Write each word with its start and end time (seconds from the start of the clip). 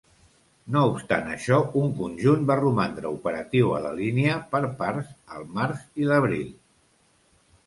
No 0.75 0.81
obstant 0.91 1.27
això, 1.33 1.59
un 1.81 1.91
conjunt 1.99 2.47
va 2.51 2.57
romandre 2.61 3.11
operatiu 3.19 3.75
a 3.77 3.83
la 3.85 3.93
línia 4.01 4.39
per 4.57 4.63
parts 4.81 5.13
al 5.37 5.47
març 5.61 5.85
i 6.03 6.09
l'abril. 6.11 6.51